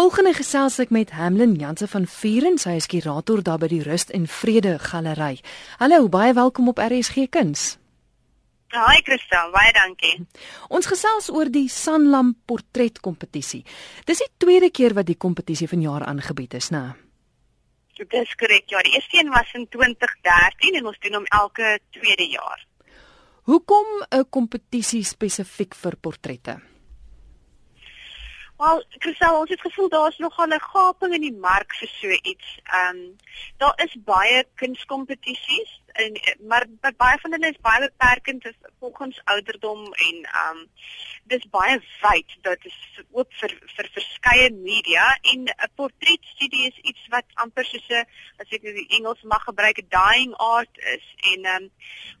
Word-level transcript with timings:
Volgende 0.00 0.30
gesels 0.32 0.78
ek 0.80 0.92
met 0.96 1.10
Hamlin 1.12 1.58
Janse 1.60 1.84
van 1.92 2.06
Vuren, 2.08 2.54
sy 2.56 2.78
is 2.78 2.86
kurator 2.88 3.42
daar 3.44 3.58
by 3.60 3.66
die 3.68 3.82
Rust 3.84 4.08
en 4.16 4.22
Vrede 4.32 4.78
Galery. 4.80 5.42
Hallo, 5.76 6.06
baie 6.08 6.32
welkom 6.32 6.70
op 6.72 6.80
RSG 6.80 7.26
Kuns. 7.28 7.64
Haai 8.72 9.02
Christel, 9.04 9.52
baie 9.52 9.74
dankie. 9.76 10.14
Ons 10.72 10.88
gesels 10.88 11.28
oor 11.28 11.50
die 11.52 11.66
Sanlam 11.68 12.32
portretkompetisie. 12.48 13.60
Dis 14.08 14.24
die 14.24 14.30
tweede 14.40 14.72
keer 14.72 14.96
wat 14.96 15.10
die 15.10 15.18
kompetisie 15.20 15.68
vanjaar 15.68 16.08
aangebied 16.08 16.56
is, 16.56 16.70
né? 16.72 16.96
Dis 18.00 18.34
korrek. 18.40 18.70
Ja, 18.72 18.80
die 18.80 18.96
eerste 18.96 19.20
een 19.20 19.28
was 19.36 19.52
in 19.52 19.68
2013 19.68 20.80
en 20.80 20.88
ons 20.94 21.04
doen 21.04 21.20
hom 21.20 21.28
elke 21.42 21.76
tweede 21.92 22.30
jaar. 22.38 22.64
Hoekom 23.52 24.08
'n 24.08 24.24
kompetisie 24.30 25.04
spesifiek 25.04 25.74
vir 25.74 26.00
portrette? 26.00 26.69
Wel, 28.60 28.82
Christel, 28.98 29.38
ons 29.40 29.48
het 29.48 29.60
gevoel 29.60 29.88
daar's 29.88 30.16
nogal 30.18 30.46
'n 30.46 30.60
gaping 30.60 31.14
in 31.14 31.20
die 31.20 31.38
mark 31.48 31.74
vir 31.74 31.88
so 31.88 32.08
iets. 32.32 32.48
Ehm 32.78 32.96
um, 32.96 33.16
daar 33.56 33.72
is 33.84 33.94
baie 34.04 34.44
kunskompetisies 34.54 35.70
en 35.92 36.20
maar 36.48 36.66
baie 36.96 37.18
van 37.22 37.32
hulle 37.32 37.48
is 37.48 37.60
baie 37.68 37.80
beperkend 37.80 38.50
volgens 38.78 39.20
ouderdom 39.24 39.80
en 40.08 40.16
ehm 40.24 40.58
um, 40.58 40.68
dis 41.32 41.48
baie 41.56 41.80
wyd 42.02 42.36
dat 42.42 42.60
dit 42.62 43.04
oop 43.10 43.32
vir 43.40 43.56
vir 43.76 43.90
verskeie 43.96 44.52
media 44.52 45.08
en 45.32 45.48
'n 45.48 45.72
portretstudie 45.74 46.66
is 46.66 46.78
iets 46.92 47.08
wat 47.08 47.24
amper 47.34 47.64
soos 47.64 47.88
'n 47.88 48.06
as 48.44 48.52
ek 48.58 48.62
die 48.62 48.88
Engels 48.98 49.22
mag 49.22 49.42
gebruik 49.44 49.82
dying 49.88 50.34
art 50.34 50.84
is 50.96 51.06
en 51.32 51.44
ehm 51.44 51.62
um, 51.62 51.70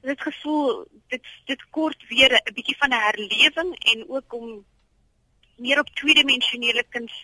ons 0.00 0.12
het 0.16 0.28
gevoel 0.32 0.84
dit 1.08 1.24
dit 1.44 1.70
kort 1.70 2.08
weer 2.08 2.32
'n 2.32 2.54
bietjie 2.54 2.80
van 2.82 2.90
'n 2.90 3.04
herlewing 3.08 3.72
en 3.92 4.08
ook 4.08 4.32
om 4.32 4.64
meer 5.60 5.78
op 5.78 5.94
tweedimensionele 6.00 6.84
kuns 6.88 7.14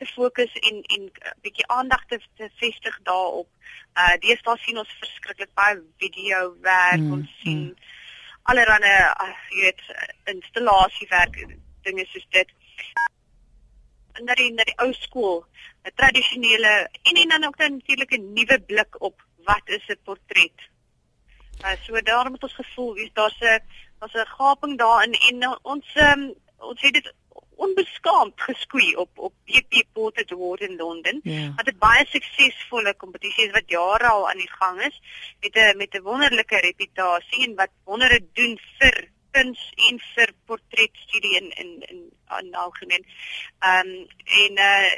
te 0.00 0.06
fokus 0.06 0.52
en 0.68 0.82
en 0.94 1.02
'n 1.02 1.10
uh, 1.26 1.32
bietjie 1.44 1.66
aandag 1.66 2.04
te, 2.06 2.18
te 2.36 2.50
vestig 2.62 2.98
daarop. 3.02 3.48
Uh 4.02 4.16
deesdae 4.24 4.58
sien 4.58 4.78
ons 4.78 4.98
verskriklik 5.02 5.52
baie 5.54 5.76
video 6.02 6.56
werk, 6.60 7.00
mm, 7.00 7.12
ons 7.12 7.28
sien 7.42 7.62
mm. 7.66 7.74
allerlei 8.42 8.94
uh, 9.26 9.28
jy 9.50 9.60
weet 9.66 9.82
installasiewerk 10.34 11.36
dinge 11.82 12.06
soos 12.12 12.26
dit. 12.30 12.48
En 14.12 14.26
dan 14.26 14.42
in 14.46 14.56
die 14.56 14.78
ou 14.84 14.92
skool, 14.92 15.44
'n 15.84 15.94
tradisionele 15.94 16.74
en 17.02 17.22
en 17.22 17.28
dan 17.28 17.44
ook 17.44 17.56
natuurlik 17.56 18.16
'n 18.16 18.32
nuwe 18.32 18.60
blik 18.60 19.00
op 19.00 19.22
wat 19.44 19.68
is 19.76 19.86
'n 19.88 20.02
portret. 20.04 20.58
Uh 21.64 21.76
so 21.84 22.00
daarom 22.00 22.32
het 22.32 22.42
ons 22.42 22.60
gevoel, 22.62 23.10
daar's 23.12 23.40
'n 23.40 23.60
daar's 23.98 24.14
'n 24.14 24.32
gaping 24.38 24.78
daarin 24.78 25.12
en 25.12 25.58
ons 25.62 25.86
um, 25.94 26.34
ons 26.58 26.80
het 26.80 26.92
dit 26.92 27.14
onbeskaamd 27.64 28.40
geskoei 28.40 28.94
op 28.96 29.18
op 29.18 29.34
BP 29.44 29.84
Portrait 29.92 30.32
Award 30.32 30.60
in 30.60 30.76
Londen. 30.76 31.20
Ja. 31.22 31.52
Wat 31.56 31.66
'n 31.66 31.78
baie 31.78 32.06
suksesvolle 32.06 32.94
kompetisie 32.96 33.46
is 33.46 33.56
wat 33.58 33.68
jare 33.78 34.08
al 34.08 34.28
aan 34.30 34.42
die 34.44 34.54
gang 34.58 34.80
is 34.88 35.00
met 35.40 35.54
'n 35.56 35.76
met 35.76 35.94
'n 35.94 36.02
wonderlike 36.02 36.60
reputasie 36.60 37.46
en 37.46 37.54
wat 37.54 37.72
wondere 37.84 38.20
doen 38.32 38.58
vir 38.78 39.08
kuns 39.30 39.72
en 39.88 40.00
vir 40.14 40.32
portretstudie 40.46 41.36
in 41.40 41.50
in 41.62 41.70
in, 41.92 42.00
in 42.40 42.54
algemeen. 42.54 43.06
Ehm 43.58 43.86
um, 43.86 44.06
en 44.42 44.52
uh 44.58 44.92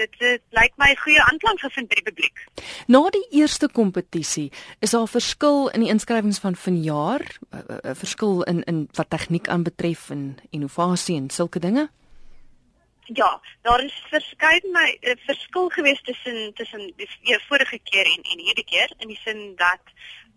dit 0.00 0.18
dit 0.22 0.42
lyk 0.56 0.76
my 0.80 0.90
goeie 1.02 1.20
aanklank 1.28 1.60
gevind 1.64 1.90
by 1.90 2.00
die 2.00 2.06
publiek. 2.08 2.44
Na 2.88 3.02
die 3.12 3.24
eerste 3.42 3.68
kompetisie, 3.68 4.48
is 4.84 4.94
daar 4.96 5.08
verskil 5.10 5.68
in 5.74 5.84
die 5.84 5.92
inskrywings 5.92 6.40
van 6.44 6.56
vanjaar, 6.56 7.24
'n 7.24 7.56
uh, 7.56 7.78
uh, 7.84 7.96
verskil 8.02 8.42
in 8.52 8.62
in 8.70 8.88
wat 8.98 9.10
tegniek 9.10 9.48
aanbetref 9.48 10.10
en 10.10 10.38
innovasie 10.50 11.16
en 11.16 11.30
sulke 11.30 11.60
dinge? 11.60 11.88
Ja, 13.12 13.40
daar 13.62 13.82
is 13.84 13.94
verskeie 14.10 14.62
my 14.72 14.98
verskil 15.26 15.68
gewees 15.68 16.02
tussen 16.02 16.54
tussen 16.54 16.92
die 16.96 17.08
ja, 17.22 17.38
vorige 17.48 17.78
keer 17.78 18.06
en 18.06 18.22
en 18.32 18.38
hierdie 18.38 18.64
keer 18.64 18.92
in 18.98 19.08
die 19.08 19.20
sin 19.24 19.56
dat 19.56 19.84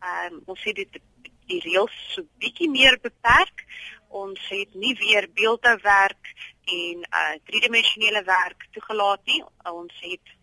ehm 0.02 0.34
um, 0.34 0.42
ons 0.46 0.64
het 0.64 0.76
dit 0.76 1.02
die 1.48 1.60
reëls 1.60 1.96
so 2.14 2.26
bietjie 2.40 2.70
meer 2.70 2.98
beperk. 3.02 3.66
Ons 4.10 4.40
het 4.50 4.74
nie 4.74 4.96
weer 5.00 5.28
beeldhouwerk 5.34 6.34
en 6.66 7.08
uh 7.10 7.36
driedimensionele 7.50 8.24
werk 8.24 8.68
toegelaat 8.72 9.26
nie. 9.26 9.44
Ons 9.72 9.94
het 10.00 10.36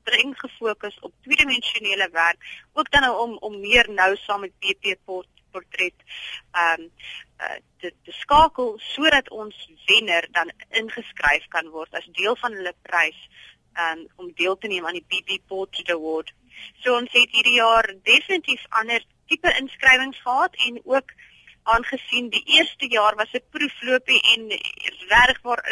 streng 0.00 0.34
gefokus 0.38 0.98
op 1.00 1.12
tweedimensionele 1.22 2.08
werk, 2.12 2.38
ook 2.72 2.90
dan 2.90 3.00
nou 3.00 3.14
om 3.24 3.36
om 3.38 3.60
meer 3.60 3.90
nou 3.90 4.16
saam 4.16 4.40
met 4.40 4.58
BP 4.58 4.96
port 5.04 5.28
portret 5.50 5.94
ehm 6.52 6.80
um, 6.80 6.90
uh 7.40 7.58
te, 7.80 7.92
te 8.04 8.12
skakel 8.12 8.74
sodat 8.82 9.30
ons 9.30 9.68
wenner 9.86 10.28
dan 10.30 10.50
ingeskryf 10.68 11.46
kan 11.48 11.68
word 11.70 11.94
as 11.94 12.08
deel 12.12 12.36
van 12.36 12.52
hulle 12.52 12.74
prys 12.82 13.20
um, 13.84 14.06
om 14.16 14.32
deel 14.34 14.58
te 14.58 14.66
neem 14.66 14.86
aan 14.86 14.98
die 14.98 15.06
BP 15.08 15.40
Portrait 15.46 15.90
Award. 15.94 16.32
So 16.82 16.96
ons 16.96 17.12
het 17.14 17.34
hierdie 17.34 17.58
jaar 17.60 17.86
definitief 18.02 18.64
ander 18.80 19.04
tipe 19.30 19.52
inskrywings 19.60 20.20
gehad 20.24 20.56
en 20.66 20.80
ook 20.84 21.14
aangesien 21.74 22.30
die 22.30 22.44
eerste 22.56 22.88
jaar 22.88 23.14
was 23.16 23.32
'n 23.32 23.44
proefloopie 23.50 24.20
en 24.34 24.48
regwaar 25.08 25.62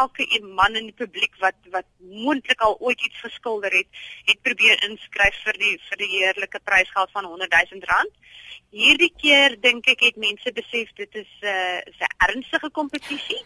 elke 0.00 0.26
een 0.36 0.54
man 0.54 0.74
in 0.74 0.88
die 0.90 0.98
publiek 1.02 1.34
wat 1.38 1.58
wat 1.70 1.86
moontlik 1.98 2.60
al 2.60 2.76
ooit 2.80 3.00
iets 3.00 3.20
geskilder 3.20 3.72
het, 3.72 3.88
het 4.30 4.40
probeer 4.42 4.82
inskryf 4.88 5.36
vir 5.46 5.58
die 5.64 5.74
vir 5.88 6.02
die 6.02 6.10
heerlike 6.16 6.60
prysgeld 6.70 7.10
van 7.16 7.24
100 7.24 7.54
000 7.70 7.86
rand. 7.92 8.12
Hierdie 8.74 9.12
keer 9.22 9.54
dink 9.60 9.86
ek 9.94 10.02
het 10.08 10.16
mense 10.16 10.52
besef 10.52 10.90
dit 11.00 11.14
is 11.22 11.30
'n 11.42 11.46
uh, 11.46 12.06
'n 12.06 12.14
ernstige 12.28 12.70
kompetisie. 12.70 13.42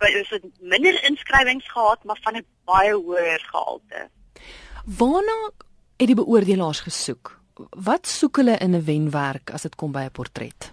Maar 0.00 0.14
ons 0.16 0.30
het 0.32 0.44
minder 0.60 0.96
inskrywings 1.04 1.66
gehad, 1.68 2.04
maar 2.04 2.18
van 2.22 2.36
'n 2.36 2.46
baie 2.64 2.94
hoër 2.94 3.42
gehalte. 3.50 4.08
Waarna 4.84 5.50
het 5.96 6.06
die 6.06 6.14
beoordelaars 6.14 6.80
gesoek? 6.80 7.40
Wat 7.70 8.06
soek 8.06 8.36
hulle 8.36 8.56
in 8.58 8.74
'n 8.74 8.84
wenwerk 8.84 9.50
as 9.50 9.62
dit 9.62 9.74
kom 9.74 9.92
by 9.92 10.08
'n 10.08 10.10
portret? 10.10 10.72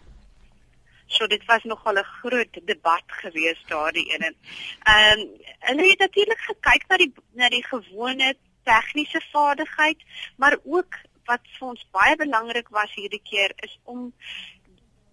So 1.08 1.28
dit 1.28 1.46
was 1.46 1.64
nogal 1.64 1.98
'n 2.00 2.04
groot 2.04 2.60
debat 2.64 3.04
gewees 3.08 3.62
daardie 3.68 4.08
een. 4.14 4.24
Ehm 4.24 5.20
um, 5.20 5.22
hulle 5.60 5.90
het 5.90 6.00
natuurlik 6.00 6.40
gekyk 6.40 6.88
na 6.88 6.98
die 6.98 7.14
na 7.34 7.50
die 7.50 7.64
gewone 7.64 8.36
tegniese 8.64 9.22
vaardigheid, 9.32 10.04
maar 10.36 10.58
ook 10.64 10.96
wat 11.26 11.44
vir 11.58 11.68
ons 11.68 11.88
baie 11.92 12.16
belangrik 12.16 12.70
was 12.70 12.94
hierdie 12.94 13.24
keer 13.24 13.52
is 13.56 13.80
om 13.84 14.14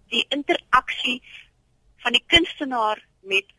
die 0.07 0.25
interaksie 0.29 1.21
van 2.03 2.11
die 2.11 2.23
kunstenaar 2.27 3.01
met 3.21 3.51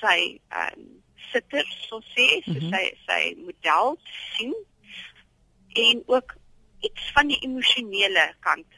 sy 0.00 0.40
ehm 0.48 0.78
um, 0.78 1.04
sitter, 1.32 1.64
so 1.88 2.00
sê, 2.14 2.26
so 2.44 2.52
mm 2.52 2.58
-hmm. 2.58 2.72
sy 2.72 2.84
sy 3.06 3.22
model 3.44 3.98
sien 4.34 4.54
en 5.84 6.02
ook 6.06 6.34
iets 6.80 7.10
van 7.12 7.28
die 7.32 7.38
emosionele 7.48 8.26
kant 8.40 8.75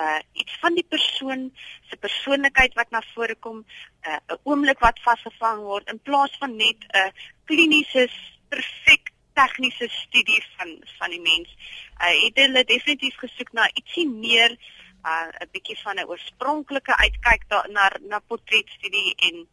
uh 0.00 0.20
iets 0.32 0.58
van 0.60 0.74
die 0.74 0.86
persoon 0.88 1.50
se 1.88 1.96
persoonlikheid 1.96 2.74
wat 2.74 2.90
na 2.90 3.02
vore 3.14 3.34
kom, 3.34 3.64
uh 4.08 4.18
'n 4.34 4.38
oomblik 4.42 4.78
wat 4.78 5.00
vasgevang 5.00 5.62
word 5.62 5.88
in 5.88 6.00
plaas 6.00 6.36
van 6.38 6.56
net 6.56 6.80
'n 6.92 7.12
kliniese 7.44 8.08
perfek 8.48 9.12
tegniese 9.34 9.88
studie 9.88 10.42
van 10.56 10.70
van 10.98 11.10
die 11.10 11.20
mens. 11.20 11.50
Uh 12.00 12.14
het 12.24 12.36
hulle 12.44 12.64
definitief 12.64 13.16
gesoek 13.16 13.52
na 13.52 13.68
ietsie 13.74 14.08
meer 14.08 14.56
uh 15.04 15.28
'n 15.40 15.50
bietjie 15.52 15.78
van 15.82 15.96
'n 15.96 16.08
oorspronklike 16.08 16.96
uitkyk 16.96 17.48
daar 17.48 17.70
na 17.70 17.90
na 18.00 18.18
portretstudie 18.18 19.14
en 19.28 19.48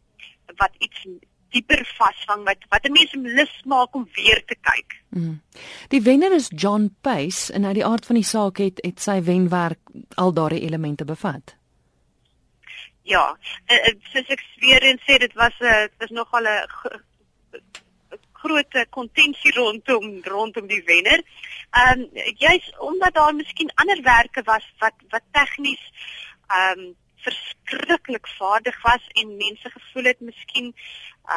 wat 0.56 0.74
iets 0.78 1.06
dieper 1.50 1.82
vasvang 1.98 2.44
wat 2.44 2.66
wat 2.68 2.84
'n 2.84 2.92
mens 2.92 3.12
lus 3.12 3.54
maak 3.64 3.94
om 3.94 4.08
weer 4.14 4.42
te 4.46 4.56
kyk. 4.60 5.00
Mm. 5.08 5.40
Die 5.88 6.02
wenner 6.02 6.32
is 6.32 6.50
John 6.54 6.96
Pace 7.00 7.52
en 7.52 7.64
uit 7.64 7.74
die 7.74 7.86
aard 7.86 8.06
van 8.06 8.14
die 8.14 8.24
saak 8.24 8.58
het 8.58 8.78
het 8.84 9.00
sy 9.00 9.22
wenwerk 9.22 9.80
al 10.14 10.32
daardie 10.32 10.60
elemente 10.60 11.04
bevat. 11.04 11.56
Ja, 13.02 13.36
uh, 13.66 13.94
soos 14.12 14.28
ek 14.28 14.42
weer 14.60 14.82
en 14.82 14.98
sê 15.06 15.18
dit 15.18 15.32
was 15.34 15.54
'n 15.60 15.64
uh, 15.64 15.80
dit 15.82 15.98
was 15.98 16.10
nogal 16.10 16.44
'n 16.44 16.66
groot 18.32 18.86
kontensie 18.90 19.52
rondom 19.52 20.20
rondom 20.24 20.66
die 20.66 20.82
wenner. 20.84 21.22
Ehm 21.70 22.00
um, 22.00 22.08
jy's 22.38 22.72
omdat 22.78 23.14
daar 23.14 23.34
miskien 23.34 23.72
ander 23.74 24.02
werke 24.02 24.42
was 24.42 24.64
wat 24.78 24.94
wat 25.08 25.22
tegnies 25.32 25.84
ehm 26.46 26.78
um, 26.78 26.96
verskriklik 27.24 28.28
vaardig 28.38 28.82
was 28.82 29.06
en 29.22 29.36
mense 29.36 29.70
gevoel 29.76 30.10
het 30.10 30.20
miskien 30.20 30.72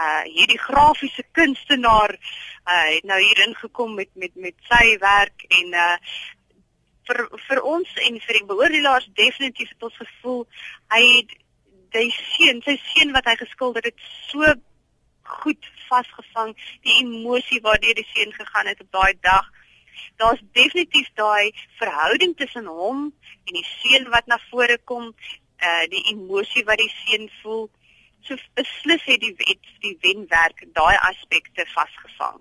uh 0.02 0.22
hierdie 0.26 0.60
grafiese 0.60 1.26
kunstenaar 1.32 2.16
uh 2.16 2.86
het 2.96 3.04
nou 3.04 3.20
hier 3.22 3.44
ingekom 3.48 3.96
met 3.96 4.10
met 4.14 4.36
met 4.36 4.56
sy 4.72 4.98
werk 5.06 5.48
en 5.62 5.74
uh 5.86 5.96
vir 7.08 7.26
vir 7.48 7.64
ons 7.76 7.96
en 8.08 8.20
vir 8.26 8.40
die 8.40 8.50
beoordelaars 8.52 9.10
definitief 9.14 9.74
het 9.76 9.90
ons 9.90 10.04
gevoel 10.04 10.46
hy 10.96 11.02
het 11.08 11.34
die 11.94 12.12
seun 12.36 12.62
sy 12.66 12.78
seun 12.92 13.12
wat 13.18 13.28
hy 13.30 13.36
geskilder 13.42 13.92
het 13.92 14.06
so 14.30 14.54
goed 15.24 15.68
vasgevang 15.90 16.54
die 16.86 16.96
emosie 17.02 17.62
waardeur 17.66 17.96
die 18.00 18.08
seun 18.14 18.34
gegaan 18.34 18.70
het 18.72 18.82
op 18.82 18.92
daai 18.92 19.14
dag. 19.22 19.52
Daar's 20.22 20.42
definitief 20.52 21.10
daai 21.20 21.54
verhouding 21.80 22.36
tussen 22.38 22.66
hom 22.66 23.06
en 23.46 23.54
die 23.60 23.68
seun 23.80 24.10
wat 24.16 24.28
na 24.28 24.40
vore 24.50 24.78
kom 24.92 25.14
uh 25.70 25.86
die 25.90 26.04
emosie 26.12 26.66
wat 26.68 26.78
die 26.82 26.92
seun 27.04 27.30
voel 27.42 27.70
So 28.24 28.40
beslis 28.56 29.04
het 29.04 29.20
die 29.20 29.34
wet 29.36 29.70
die 29.84 29.98
wenwerk 30.04 30.64
daai 30.76 30.96
aspekte 31.10 31.66
vasgevang. 31.74 32.40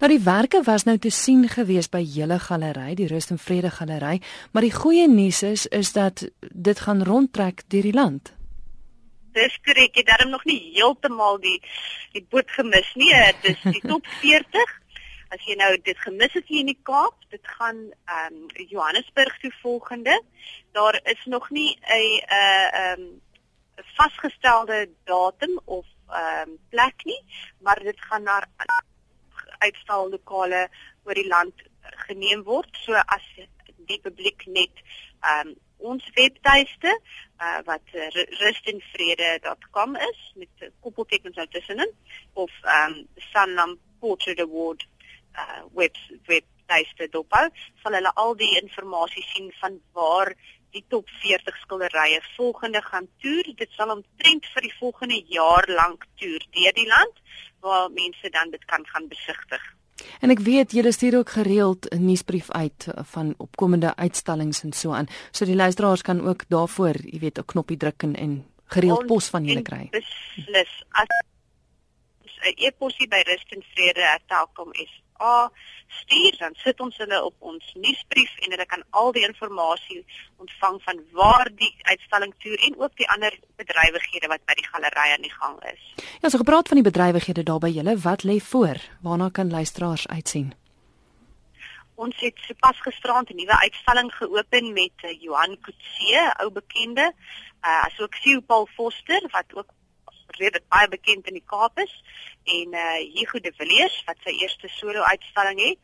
Nou 0.00 0.08
die 0.08 0.22
werke 0.24 0.62
was 0.64 0.86
nou 0.88 0.96
te 0.98 1.12
sien 1.12 1.44
gewees 1.48 1.90
by 1.92 2.00
julle 2.00 2.38
galery, 2.40 2.94
die 2.96 3.08
Rust 3.10 3.34
en 3.34 3.38
Vrede 3.38 3.70
galery, 3.70 4.22
maar 4.52 4.64
die 4.64 4.72
goeie 4.72 5.06
nuus 5.08 5.42
is 5.44 5.66
is 5.66 5.92
dat 5.92 6.24
dit 6.40 6.80
gaan 6.86 7.04
rondtrek 7.04 7.66
deur 7.68 7.84
die 7.90 7.96
land. 7.96 8.32
Dis 9.36 9.60
korrek, 9.62 9.94
jy 9.94 10.06
het 10.08 10.26
nog 10.26 10.44
nie 10.48 10.58
heeltemal 10.72 11.36
die 11.44 11.60
die 12.16 12.24
boot 12.32 12.48
gemis 12.56 12.88
nie. 12.96 13.12
Dit 13.44 13.52
is 13.52 13.76
die 13.76 13.84
top 13.84 14.06
40. 14.24 14.79
As 15.30 15.42
jy 15.46 15.54
nou 15.54 15.70
dit 15.86 15.98
gemis 16.02 16.32
het 16.34 16.48
hier 16.50 16.64
in 16.64 16.72
die 16.72 16.80
Kaap, 16.88 17.14
dit 17.30 17.50
gaan 17.56 17.78
ehm 18.10 18.34
um, 18.34 18.66
Johannesburg 18.72 19.36
toe 19.38 19.52
volgende. 19.60 20.16
Daar 20.74 21.00
is 21.12 21.22
nog 21.24 21.50
nie 21.50 21.78
'n 21.78 22.18
'n 22.18 22.70
ehm 22.80 23.04
vasgestelde 23.98 24.88
datum 25.04 25.60
of 25.64 25.86
ehm 26.08 26.48
um, 26.48 26.58
plek 26.68 27.04
nie, 27.04 27.22
maar 27.60 27.78
dit 27.82 28.00
gaan 28.00 28.22
na 28.22 28.42
uitstallokale 29.58 30.68
oor 31.04 31.14
die 31.14 31.28
land 31.28 31.54
geneem 32.06 32.42
word. 32.42 32.76
So 32.84 32.92
as 32.92 33.26
die 33.86 34.00
publiek 34.00 34.46
net 34.46 34.74
ehm 35.20 35.48
um, 35.48 35.54
ons 35.80 36.10
webtuiste 36.14 36.90
uh, 37.40 37.58
wat 37.64 37.86
uh, 37.92 38.08
rustinvrede.com 38.42 39.96
is 39.96 40.32
met 40.34 40.72
koppeltekens 40.80 41.36
nou 41.36 41.46
tussenin 41.48 41.92
of 42.32 42.50
ehm 42.62 42.92
um, 42.92 43.06
Sanlam 43.32 43.78
Portrait 44.00 44.40
Award 44.40 44.88
uh, 45.36 45.62
web 45.74 45.96
webtuiste 46.26 47.08
dophou 47.10 47.48
sal 47.82 47.92
hulle 47.98 48.12
al 48.14 48.36
die 48.36 48.56
inligting 48.60 49.26
sien 49.32 49.52
van 49.60 49.80
waar 49.92 50.34
die 50.70 50.84
top 50.88 51.08
40 51.22 51.56
skilderye 51.64 52.20
volgende 52.36 52.82
gaan 52.82 53.08
toer. 53.18 53.54
Dit 53.56 53.70
sal 53.74 53.90
omtrent 53.90 54.46
vir 54.54 54.62
die 54.62 54.74
volgende 54.78 55.22
jaar 55.26 55.66
lank 55.68 56.06
toer 56.16 56.46
deur 56.54 56.72
die 56.72 56.86
land 56.86 57.16
waar 57.60 57.90
mense 57.90 58.30
dan 58.30 58.50
dit 58.50 58.64
kan 58.64 58.86
gaan 58.86 59.08
besigtig. 59.08 59.62
En 60.20 60.30
ek 60.32 60.40
weet 60.40 60.72
julle 60.72 60.92
stuur 60.92 61.18
ook 61.18 61.30
gereeld 61.30 61.90
'n 61.90 62.04
nuusbrief 62.04 62.50
uit 62.50 62.86
van 63.12 63.34
opkomende 63.36 63.96
uitstallings 63.96 64.62
en 64.62 64.72
so 64.72 64.92
aan, 64.92 65.08
so 65.30 65.44
die 65.44 65.56
luisteraars 65.56 66.02
kan 66.02 66.20
ook 66.20 66.48
daarvoor, 66.48 66.96
jy 67.04 67.18
weet, 67.18 67.38
'n 67.38 67.44
knoppie 67.44 67.76
druk 67.76 68.02
en, 68.02 68.14
en 68.16 68.46
gereeld 68.64 69.06
pos 69.06 69.28
van 69.28 69.44
julle 69.44 69.62
kry. 69.62 69.88
Beslis. 69.90 70.84
As 70.90 71.08
'n 72.40 72.54
e-posie 72.56 73.08
by 73.08 73.22
Rust 73.26 73.52
A 75.20 75.50
stuur 76.00 76.36
dan 76.38 76.54
sit 76.54 76.80
ons 76.80 76.96
hulle 76.96 77.18
op 77.24 77.34
ons 77.38 77.72
nuusbrief 77.74 78.36
en 78.44 78.54
hulle 78.54 78.66
kan 78.66 78.82
al 78.90 79.12
die 79.12 79.24
inligting 79.26 80.04
ontvang 80.40 80.78
van 80.82 81.02
waar 81.12 81.50
die 81.54 81.72
uitstalling 81.82 82.32
toer 82.38 82.62
en 82.68 82.78
ook 82.80 82.94
die 82.96 83.08
ander 83.10 83.34
bedrywighede 83.60 84.30
wat 84.32 84.44
by 84.46 84.56
die 84.58 84.66
galery 84.68 85.08
aan 85.14 85.26
die 85.26 85.34
gang 85.34 85.58
is. 85.72 85.82
Ja, 86.22 86.28
so 86.28 86.38
gepraat 86.38 86.68
van 86.68 86.80
die 86.80 86.86
bedrywighede 86.86 87.42
daar 87.42 87.60
by 87.60 87.72
julle, 87.74 87.96
wat 88.06 88.24
lê 88.24 88.38
voor? 88.40 88.80
Waarna 89.02 89.28
kan 89.28 89.50
luisteraars 89.50 90.08
uitsien? 90.08 90.54
Ons 92.00 92.16
het 92.24 92.38
sopas 92.46 92.80
gisterand 92.80 93.30
'n 93.30 93.36
nuwe 93.36 93.56
uitstalling 93.60 94.14
geopen 94.14 94.72
met 94.72 94.96
uh, 95.04 95.20
Johan 95.20 95.58
Kutse, 95.60 96.34
ou 96.40 96.50
bekende, 96.50 97.12
uh, 97.60 97.84
asook 97.84 98.14
Sue 98.14 98.40
Paul 98.40 98.66
Foster 98.76 99.20
wat 99.30 99.54
ook 99.54 99.68
redelik 100.42 100.68
baie 100.72 100.88
bekend 100.88 101.28
in 101.30 101.38
die 101.38 101.48
Kaap 101.52 101.78
is 101.84 101.94
en 102.44 102.74
eh 102.74 102.80
uh, 102.82 103.14
Hugo 103.14 103.40
de 103.40 103.52
Villiers 103.58 103.96
wat 104.06 104.18
sy 104.24 104.34
eerste 104.40 104.68
solo 104.68 105.02
uitstalling 105.02 105.60
het. 105.68 105.82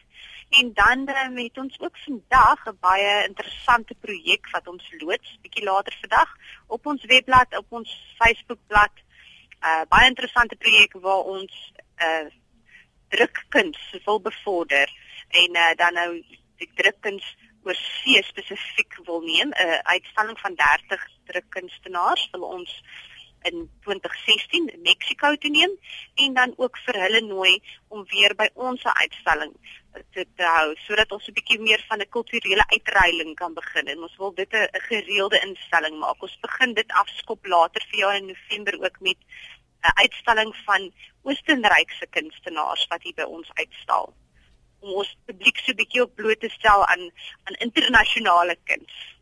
En 0.59 0.73
dan 0.75 1.09
uh, 1.09 1.43
het 1.43 1.59
ons 1.59 1.81
ook 1.81 1.99
vandag 1.99 2.67
'n 2.67 2.79
baie 2.81 3.27
interessante 3.29 3.95
projek 3.95 4.51
wat 4.51 4.69
ons 4.69 4.85
loods 4.99 5.39
bietjie 5.43 5.65
later 5.65 5.97
vandag 6.01 6.31
op 6.67 6.87
ons 6.87 7.05
webblad, 7.05 7.57
op 7.59 7.73
ons 7.73 7.91
Facebookblad. 8.19 8.95
'n 8.97 9.67
uh, 9.67 9.83
Baie 9.89 10.09
interessante 10.09 10.57
projek 10.57 10.93
waar 10.93 11.25
ons 11.37 11.73
eh 11.97 12.07
uh, 12.07 12.31
drukkuns 13.09 13.97
wil 14.05 14.21
bevorder 14.21 14.91
en 15.29 15.57
uh, 15.57 15.75
dan 15.75 15.95
nou 15.95 16.25
die 16.57 16.71
drukkuns 16.75 17.37
oor 17.67 17.75
see 17.75 18.23
spesifiek 18.23 18.99
wil 19.05 19.21
neem 19.21 19.49
'n 19.51 19.67
uh, 19.67 19.79
uitstalling 19.95 20.39
van 20.41 20.55
30 20.55 21.07
drukkunstenaars 21.25 22.29
wil 22.33 22.43
ons 22.43 22.83
in 23.51 23.71
2016 23.87 24.69
in 24.75 24.83
Mexiko 24.83 25.35
te 25.37 25.49
neem 25.49 25.73
en 26.25 26.35
dan 26.35 26.55
ook 26.57 26.79
vir 26.85 27.01
hulle 27.05 27.21
nooi 27.27 27.53
om 27.89 28.05
weer 28.13 28.35
by 28.35 28.49
ons 28.55 28.85
uitstalling 28.85 29.53
te, 30.15 30.25
te 30.25 30.47
hou 30.57 30.75
sodat 30.87 31.13
ons 31.13 31.29
'n 31.29 31.37
bietjie 31.39 31.61
meer 31.61 31.85
van 31.89 32.01
'n 32.01 32.13
kulturele 32.17 32.67
uitreiling 32.77 33.35
kan 33.35 33.55
begin 33.55 33.87
en 33.95 34.03
ons 34.09 34.17
wil 34.17 34.35
dit 34.35 34.53
'n 34.53 34.69
gereelde 34.89 35.41
instelling 35.49 35.99
maak. 35.99 36.23
Ons 36.23 36.39
begin 36.41 36.75
dit 36.75 36.93
afskop 37.03 37.47
later 37.47 37.83
vir 37.91 37.99
jaar 37.99 38.17
in 38.17 38.27
November 38.27 38.75
ook 38.85 39.01
met 39.01 39.19
'n 39.87 39.99
uitstalling 40.05 40.57
van 40.65 40.93
Oostenrykse 41.23 42.07
kunstenaars 42.11 42.87
wat 42.89 43.03
hier 43.03 43.15
by 43.15 43.23
ons 43.23 43.51
uitstal 43.55 44.15
om 44.81 44.95
ons 45.03 45.17
publiek 45.27 45.59
so 45.59 45.73
'n 45.73 45.77
bietjie 45.77 46.03
op 46.03 46.15
bloot 46.15 46.41
te 46.41 46.49
stel 46.49 46.87
aan 46.87 47.11
aan 47.45 47.61
internasionale 47.67 48.57
kuns. 48.65 49.16